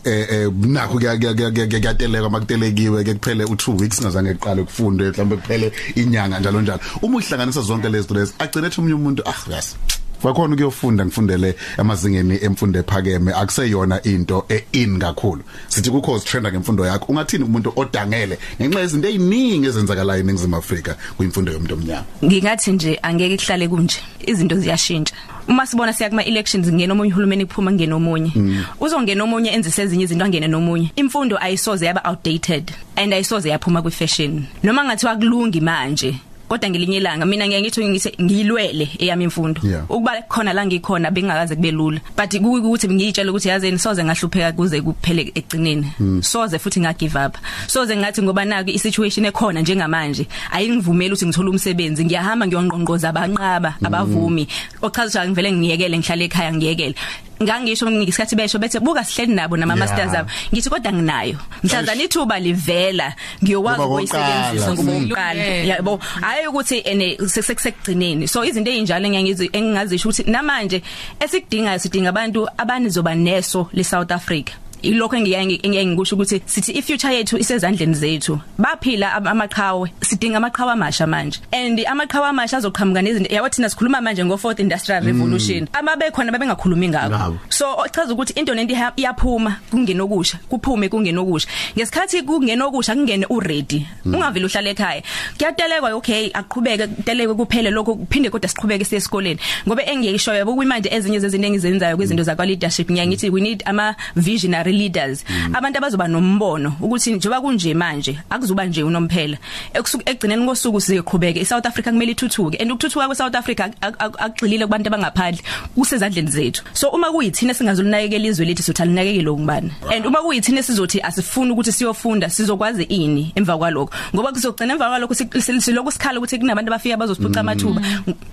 nakho 0.61 0.99
kuyateleka 0.99 2.31
makutelekiwe 2.31 3.05
ke 3.05 3.15
kuphele 3.15 3.45
u2 3.45 3.81
weeks 3.81 4.01
ngazange 4.01 4.31
eqale 4.31 4.61
ukufunda 4.63 5.05
mhlawumbe 5.05 5.37
kuphele 5.37 5.73
inyanga 5.95 6.41
njalo 6.41 6.61
njalo. 6.61 6.81
Uma 7.03 7.17
uhlanganisa 7.17 7.61
zonke 7.61 7.89
lezi 7.89 8.07
zinto 8.07 8.15
lezi 8.15 8.35
agcine 8.39 8.67
ethi 8.67 8.81
umunye 8.81 8.95
umuntu 8.95 9.23
ah 9.27 9.51
yes 9.51 9.77
kwakhona 10.23 10.55
ukuyofunda 10.55 11.05
ngifundele 11.05 11.55
emazingeni 11.79 12.39
emfundo 12.43 12.81
ephakeme 12.81 13.33
akuseyona 13.33 14.03
into 14.03 14.47
ein 14.49 14.99
kakhulu. 14.99 15.43
Sithi 15.69 15.91
kukho 15.91 16.19
trenda 16.19 16.53
ngemfundo 16.53 16.87
yakho. 16.87 17.13
Ungathini 17.13 17.45
umuntu 17.45 17.73
odangele 17.77 18.39
ngenxa 18.61 18.81
yezinto 18.81 19.09
eziningi 19.09 19.67
ezenzakalayo 19.67 20.21
eNingizimu 20.21 20.57
Afrika 20.57 20.97
kuyimfundo 21.17 21.53
yomuntu 21.53 21.75
omnyama? 21.75 22.05
Ngingathi 22.25 22.73
nje 22.73 22.99
angeke 23.03 23.37
kuhlale 23.37 23.69
kunje. 23.69 23.97
Izinto 24.27 24.57
ziyashintsha. 24.57 25.15
Uma 25.49 25.67
sibona 25.67 25.93
siya 25.93 26.11
kuma 26.11 26.25
elections 26.25 26.69
ngene 26.73 26.93
omunye 26.93 27.13
uhulumeni 27.13 27.47
kuphuma 27.47 27.73
ngene 27.73 27.95
omunye 27.95 28.33
mm. 28.35 28.65
uzongena 28.81 29.25
omunye 29.25 29.51
enze 29.51 29.83
ezinye 29.83 30.05
izinto 30.05 30.25
angene 30.25 30.49
nomunye. 30.49 30.91
Imfundo 30.97 31.39
ayisoze 31.39 31.87
yaba 31.87 32.05
outdated 32.05 32.73
and 32.97 33.13
ayisoze 33.13 33.49
yaphuma 33.49 33.83
kwi 33.83 33.91
fashion 33.91 34.45
noma 34.63 34.85
ngathi 34.85 35.07
wakulungi 35.07 35.61
manje 35.61 36.15
kodwa 36.49 36.71
ngelinye 36.71 36.97
ilanga 36.97 37.27
mina 37.27 37.47
ngeke 37.47 37.61
ngithi 37.61 37.89
ngithi 37.89 38.23
ngilwele 38.23 38.89
eyami 38.99 39.25
imfundo. 39.25 39.61
Ukuba 39.89 40.23
khona 40.29 40.53
la 40.53 40.67
ngikhona 40.67 41.11
bengakaze 41.11 41.57
kube 41.57 41.71
lula. 41.71 42.01
But 42.17 42.33
ukuthi 42.35 42.89
ngiyitshela 42.89 43.31
ukuthi 43.31 43.49
yazeni 43.49 43.79
soze 43.79 44.05
ngahlupheka 44.05 44.53
kuze 44.53 44.81
kuphele 44.81 45.33
egcineni 45.35 45.87
hmm. 45.99 46.23
soze 46.23 46.59
futhi 46.59 46.81
nga 46.81 46.93
give 46.93 47.17
up. 47.17 47.37
Soze 47.67 47.97
ngathi 47.97 48.23
ngoba 48.23 48.45
naki 48.45 48.73
isituation 48.73 49.27
ekhona 49.27 49.61
njengamanje 49.61 50.27
ayingivumeli 50.53 51.13
ukuthi 51.13 51.27
ngithole 51.27 51.51
umsebenzi. 51.51 52.05
Ngiyahamba 52.05 52.47
ngiyonqonqoza 52.47 53.09
abanqaba 53.09 53.71
hmm. 53.71 53.87
abavumi. 53.87 54.49
Ochaza 54.83 55.27
ngivele 55.29 55.53
ngiyekele 55.53 55.99
ngihlale 55.99 56.25
ekhaya 56.25 56.53
ngiyekele. 56.53 56.95
Ngangisho 57.43 57.91
ngisikhathi 57.91 58.37
besho 58.37 58.59
bethe 58.59 58.81
buka 58.81 59.05
sihleli 59.05 59.35
nabo 59.35 59.57
nama 59.57 59.77
masters 59.77 60.15
abo. 60.15 60.31
Ngithi 60.53 60.71
kodwa 60.71 60.93
nginayo. 60.93 61.39
Mhlazana 61.63 62.03
ithuba 62.03 62.41
livela 62.41 63.15
ngiyokwazi 63.43 63.83
ukuyisebenzisa 63.83 64.73
ngokuqala 64.73 65.43
yabo. 65.71 66.01
Hayi 66.21 66.47
ukuthi 66.47 66.79
ene 66.85 67.17
sekusekugcineni 67.27 68.29
so 68.29 68.45
izinto 68.45 68.71
ezinjalo 68.71 69.07
engiyazi 69.07 69.51
engingazisho 69.53 70.09
ukuthi 70.09 70.31
namanje 70.31 70.83
esikudingayo 71.21 71.79
sidinga 71.79 72.09
abantu 72.09 72.47
abanizoba 72.57 73.15
neso 73.15 73.69
le 73.73 73.85
South 73.85 74.13
Africa. 74.13 74.66
Ilokho 74.83 75.17
engiyaye 75.17 75.87
ngikusho 75.87 76.17
ukuthi 76.17 76.43
sithi 76.47 76.73
ifuture 76.73 77.15
yethu 77.15 77.39
isezandleni 77.39 77.95
zethu. 77.95 78.41
Baphila 78.59 79.13
amaqhawe 79.13 79.91
sidinga 80.01 80.37
amaqhawe 80.37 80.73
amasha 80.73 81.07
manje. 81.07 81.41
And 81.53 81.79
amaqhawe 81.79 82.29
amasha 82.29 82.57
azoqhamuka 82.57 83.03
nezinto 83.03 83.35
yawo 83.35 83.49
thina 83.49 83.69
sikhuluma 83.69 84.01
manje 84.01 84.25
ngo 84.25 84.37
fourth 84.39 84.61
industrial 84.61 85.05
revolution 85.05 85.61
mm. 85.61 85.69
amabe 85.73 86.11
khona 86.11 86.33
babengakhulumi 86.33 86.89
ngakho. 86.89 87.39
So 87.49 87.77
ochaza 87.77 88.15
ukuthi 88.15 88.33
into 88.37 88.55
lento 88.55 88.75
iyaphuma 88.97 89.57
kungena 89.71 90.05
okusha 90.05 90.39
kuphume 90.49 90.89
kungena 90.89 91.21
okusha 91.21 91.49
ngesikhathi 91.77 92.23
kungena 92.23 92.65
okusha 92.67 92.95
kungene 92.95 93.27
uready 93.31 93.87
mm. 94.05 94.15
ungavile 94.15 94.47
uhlala 94.47 94.71
ekhaya. 94.71 95.03
Kuyatelekwa 95.39 95.95
okay 95.95 96.31
aqhubeke 96.35 96.87
telekwe 97.05 97.35
kuphele 97.35 97.71
lokho 97.71 97.95
kuphinde 97.95 98.31
kodwa 98.31 98.49
siqhubeke 98.49 98.85
siye 98.85 98.99
esikoleni. 98.99 99.41
Ngoba 99.67 99.83
engiyisho 99.87 100.35
yabo 100.35 100.55
kuyimanje 100.55 100.89
ezinye 100.93 101.19
zezinto 101.19 101.47
engizenzayo 101.47 101.97
kwizinto 101.97 102.23
zakwa 102.23 102.47
leadership 102.47 102.91
ngiyangithi 102.91 103.31
we 103.31 103.41
need 103.41 103.63
ama 103.67 103.95
visionary 104.17 104.66
leaders. 104.73 105.25
Mm. 105.29 105.57
abantu 105.57 105.79
abazoba 105.79 106.09
nombono 106.09 106.77
ukuthi 106.81 107.13
njengoba 107.13 107.41
kunje 107.41 107.75
manje 107.75 108.19
akuzuba 108.31 108.65
nje 108.65 108.83
unomphela. 108.83 109.39
Ekusuka 109.75 110.11
egcineni 110.11 110.47
kosuku 110.47 110.81
sizoqhubeka. 110.81 111.41
iSouth 111.41 111.67
Africa 111.67 111.91
kumele 111.91 112.13
ithuthuke. 112.13 112.57
And 112.61 112.73
ukuthuthuka 112.73 113.07
kweSouth 113.07 113.35
Africa 113.35 113.71
akugxilile 113.81 114.67
kubantu 114.67 114.89
abangaphandle 114.89 115.43
kusezandleni 115.75 116.31
zethu. 116.31 116.63
So 116.73 116.89
uma 116.91 117.11
kuyithina 117.11 117.55
singazolunakekela 117.55 118.27
izwe 118.27 118.47
lethu 118.47 118.63
sothi 118.63 118.83
alinakekele 118.83 119.31
ngubani 119.31 119.71
and 119.95 120.07
uma 120.07 120.23
kuyithina 120.23 120.63
sizothi 120.63 121.01
asifuni 121.01 121.53
ukuthi 121.53 121.73
siyofunda 121.73 122.31
sizokwazi 122.31 122.83
ini 122.83 123.33
emva 123.35 123.59
kwalokho? 123.59 123.95
Ngoba 124.15 124.33
kuzogcina 124.33 124.73
emva 124.73 124.89
kwalokho 124.89 125.15
silokhu 125.15 125.93
sikhala 125.93 126.19
ukuthi 126.19 126.39
kunabantu 126.39 126.73
abafika 126.73 126.97
bazosiphuca 126.97 127.41
amathuba. 127.41 127.83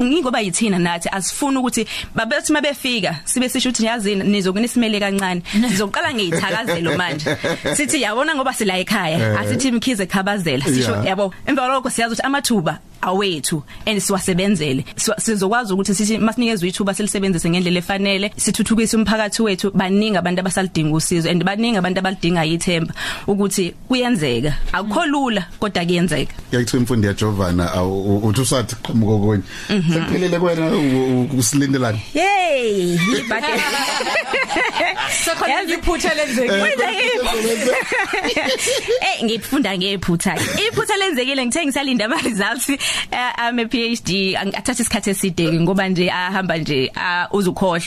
Ngoba 0.02 0.42
yithina 0.42 0.80
nathi 0.80 1.10
asifuni 1.10 1.58
ukuthi 1.58 1.86
babethi 2.16 2.54
mabefika 2.54 3.20
sibe 3.26 3.50
sisho 3.50 3.70
ukuthi 3.70 3.86
yazini 3.86 4.24
nizokunisimele 4.24 5.00
kancane. 5.00 5.42
Sizoqala 5.70 6.14
ngiyithakazelo 6.28 6.98
manje 7.00 7.38
sithi 7.76 8.02
yabona 8.02 8.36
ngoba 8.36 8.54
sila 8.54 8.78
ekhaya. 8.78 9.20
Eh. 9.20 9.40
asithi 9.40 9.68
imkhize 9.68 10.06
khabazela. 10.06 10.66
Sisho 10.66 11.04
yabo 11.04 11.34
emva 11.46 11.62
kwalokho 11.62 11.90
siyazi 11.90 12.14
ukuthi 12.14 12.28
amathuba 12.28 12.80
awethu 13.04 13.64
and 13.86 14.00
siwasebenzele. 14.00 14.86
Sizokwazi 14.96 15.74
ukuthi 15.74 15.96
sithi 15.96 16.18
masinikezwe 16.18 16.70
ithuba 16.70 16.94
selisebenzise 16.94 17.50
ngendlela 17.50 17.80
efanele 17.80 18.32
sithuthukise 18.38 18.98
umphakathi 18.98 19.42
wethu 19.42 19.72
baningi 19.72 20.18
abantu 20.18 20.42
abasalidinga 20.42 20.96
usizo 20.96 21.30
and 21.30 21.44
baningi 21.44 21.78
abantu 21.78 22.00
abalidinga 22.00 22.46
ithemba 22.46 22.94
ukuthi 23.28 23.74
kuyenzeka. 23.88 24.54
Akukho 24.74 25.06
lula 25.06 25.46
kodwa 25.60 25.86
kuyenzeka. 25.86 26.34
Yayithi 26.52 26.78
imfundo 26.78 27.08
ya 27.08 27.14
Jovana 27.14 27.84
uthi 27.84 28.42
usathi 28.42 28.76
qhamuko 28.76 29.20
konye 29.20 29.44
mhm. 29.70 29.94
sekuphelele 29.94 30.40
kwena 30.40 30.72
usilindelana 31.38 31.98
hey 31.98 32.94
ibade 33.20 33.48
sekhona 35.24 35.64
iphutha 35.64 36.14
lenzekile 36.14 36.74
eh 39.08 39.24
ngifunda 39.24 39.78
ngephutha. 39.78 40.36
Iphutha 40.36 40.98
lenzekile 40.98 41.46
ngithe 41.46 41.66
ngisalinda 41.66 42.06
ama 42.06 42.22
results. 42.22 42.72
Eh, 43.12 43.34
ame 43.38 43.66
PhD 43.66 44.36
athatha 44.38 44.82
isikhathi 44.84 45.10
eside 45.10 45.50
ke 45.52 45.60
ngoba 45.60 45.90
nje 45.90 46.10
ahamba 46.12 46.58
nje 46.58 46.92
ah, 46.96 47.28
uzukhohlwa 47.32 47.82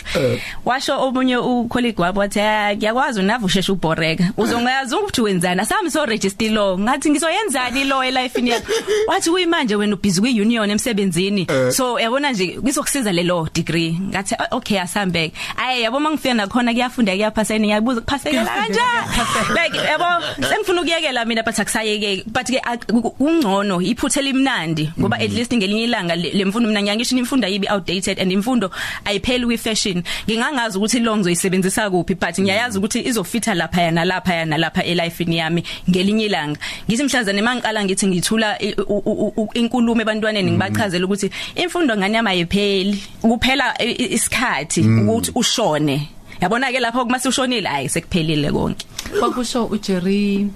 washo 0.65 1.01
omunye 1.03 1.37
u 1.37 1.69
colleague 1.69 2.03
wabo 2.05 2.21
wathi 2.21 2.41
"Ah, 2.41 2.75
ngiyakwazi 2.77 3.21
unavu 3.21 3.47
usheshe 3.47 3.73
ubhoreka 3.73 4.25
uzongayazi 4.37 4.95
ukuthi 4.95 5.21
wenzani? 5.21 5.61
Asami 5.61 5.91
so 5.91 6.07
register 6.07 6.51
law 6.51 6.79
ngathi 6.79 7.11
ngizoyenzani 7.11 7.85
law 7.85 8.03
elife 8.05 8.41
yakho? 8.47 8.73
Wathi 9.09 9.31
kuyimanje 9.31 9.77
wena 9.77 9.95
ubhizi 9.95 10.21
kwi 10.21 10.41
union 10.41 10.71
emsebenzini 10.71 11.47
so 11.73 11.99
yabona 12.01 12.33
nje 12.33 12.59
ngizokusiza 12.63 13.13
le 13.13 13.23
law 13.23 13.47
degree. 13.55 13.99
Ngathi 14.01 14.35
"Ah, 14.39 14.49
okay 14.57 14.81
asambeke 14.81 15.33
ayi 15.57 15.83
yabo 15.83 16.01
mangifika 16.01 16.35
nakhona 16.35 16.73
kuyafunda 16.73 17.13
kuyaphaseni 17.13 17.67
ngiyabuza 17.67 18.01
kuphasekela 18.01 18.45
kanjani 18.45 19.63
like 19.63 19.77
yabo 19.79 20.25
sengifuna 20.49 20.81
ukuyekela 20.81 21.25
mina 21.25 21.43
but 21.43 21.59
akusayeke 21.59 22.25
but 22.27 22.47
ke 22.47 22.59
ak- 22.61 22.87
ku- 22.93 23.11
kungcono 23.11 23.81
iphuthe 23.83 24.23
limnandi 24.23 24.93
ngoba 25.01 25.17
at 25.21 25.33
least 25.33 25.53
ngelinye 25.55 25.85
ilanga 25.85 26.17
le 26.17 26.31
le 26.33 26.45
mfundo 26.45 26.69
mina 26.69 26.83
ngiyangisho 26.83 27.17
imfundo 27.17 27.47
ayibi 27.47 27.67
outdated 27.69 28.21
and 28.21 28.33
imfundo 28.33 28.71
ayipheli 29.05 29.47
kwi 29.47 29.59
fashion 29.59 30.03
ngingangazi 30.29 30.79
ukuthi 30.79 30.99
lo 31.01 31.17
ngizoyisebenzisa 31.17 31.91
kuphi 31.91 32.15
but 32.15 32.39
ngiyayazi 32.41 32.79
ukuthi 32.79 33.01
izofitha 33.09 33.55
lapha 33.55 33.83
yana 33.83 34.05
lapha 34.05 34.35
yana 34.35 34.57
lapha 34.59 34.85
elifeini 34.85 35.37
yami 35.39 35.63
ngelinye 35.91 36.25
ilanga. 36.27 36.59
Ngithi 36.89 37.05
mhlazane 37.05 37.43
mangiqala 37.43 37.85
ngithi 37.85 38.07
ngithula 38.07 38.59
i- 38.63 38.75
u- 38.75 39.03
u- 39.07 39.33
u- 39.37 39.51
inkulumo 39.55 40.03
ebantwaneni 40.03 40.51
ngibachazela 40.51 41.05
ukuthi 41.05 41.31
imfundo 41.55 41.97
ngani 41.97 42.15
yami 42.17 42.29
ayipheli. 42.31 43.03
Kuphela 43.23 43.75
i- 43.83 43.93
i- 43.93 44.15
isikhathi 44.15 44.81
ukuthi 44.81 45.31
ushone. 45.35 46.09
Yabona 46.41 46.73
ke 46.73 46.81
lapho 46.81 47.05
kuma 47.05 47.19
ushonile 47.25 47.69
hayi 47.69 47.89
sekuphelile 47.89 48.51
konke. 48.53 48.87
Kwakusho 49.19 49.67
uJerry 49.67 50.49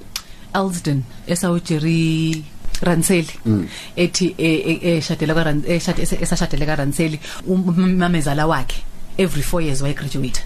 Elsden 0.55 1.03
esawu 1.27 1.61
Jerry 1.61 2.43
Ranseli. 2.83 3.35
Ethi 3.97 4.35
eh, 4.39 4.79
eh, 4.83 4.99
eshadela 4.99 5.35
ka 5.35 5.43
Ran- 5.45 5.65
eshade 5.67 6.03
esa- 6.03 6.21
esashadele 6.23 6.67
ka 6.67 6.77
Ranseli. 6.77 7.19
Umamezala 7.47 8.47
wakhe 8.47 8.83
every 9.19 9.43
4 9.43 9.63
years 9.63 9.83
way 9.83 9.93
graduate 9.95 10.43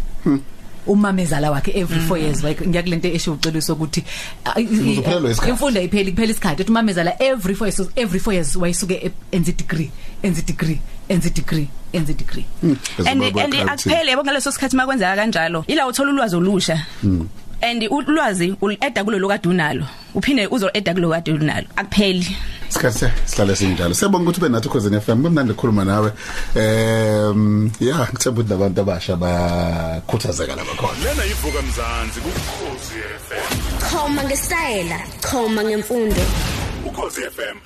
umamezala 0.86 1.50
wakhe 1.50 1.70
every 1.74 2.00
4 2.00 2.18
years 2.18 2.42
way 2.44 2.54
ngiyakulento 2.66 3.08
esho 3.08 3.32
uceliso 3.32 3.72
ukuthi 3.72 4.04
ah, 4.44 4.60
i- 4.60 4.62
i- 4.64 4.90
Uzophelelwa 4.92 5.30
isikhathi. 5.30 5.50
imfundo 5.50 5.80
ayipheli 5.80 6.12
kuphela 6.12 6.32
isikhathi. 6.32 6.62
Ethi 6.62 6.70
umamezala 6.70 7.22
every 7.22 7.54
4 7.54 7.66
years 7.66 7.80
every 7.96 8.20
4 8.20 8.32
years 8.34 8.56
wayisuke 8.56 8.94
e- 8.94 9.12
enza 9.32 9.52
degree 9.52 9.90
enza 10.22 10.42
degree 10.42 10.80
enza 11.08 11.30
degree 11.30 11.68
enza 11.92 12.12
degree. 12.12 12.44
And 12.62 13.22
and 13.22 13.54
akuphele 13.54 14.10
yabo 14.10 14.22
ngaleso 14.24 14.50
sikhathi 14.52 14.76
makwenzeka 14.76 15.16
kanjalo. 15.16 15.64
Ila 15.66 15.86
uthola 15.86 16.10
ulwazi 16.12 16.36
olusha. 16.36 16.86
And 17.64 17.82
ulwazi 17.90 18.54
ul-eda 18.62 19.04
kulolo 19.04 19.28
kade 19.28 19.48
unalo 19.48 19.86
uphinde 20.14 20.46
uzo-eda 20.46 20.94
kulo 20.94 21.10
kade 21.10 21.32
unalo 21.32 21.66
akupheli 21.76 22.36
Sikhathe 22.68 23.10
sihlale 23.24 23.56
sinjalo. 23.56 23.94
Siyabonga 23.94 24.30
ukuthi 24.30 24.40
ube 24.40 24.48
nathi 24.48 24.68
khosini 24.68 25.00
FM. 25.00 25.22
Kumnandi 25.22 25.52
ukukhuluma 25.52 25.84
nawe. 25.84 26.10
Ehm 26.56 27.70
yeah, 27.80 28.08
ngithemba 28.10 28.40
ukuthi 28.40 28.50
labantu 28.50 28.80
abasha 28.80 29.16
bayakhuthazeka 29.16 30.56
lapha 30.56 30.74
khona. 30.76 30.98
lena 31.04 31.24
ivuka 31.24 31.62
mzansi 31.62 32.20
kukhosi 32.20 32.96
FM 33.28 33.50
Khoma 33.90 34.24
ngesitayela, 34.24 34.98
khoma 35.22 35.64
ngemfundo. 35.64 36.24
ukhosi 36.86 37.20
FM 37.22 37.56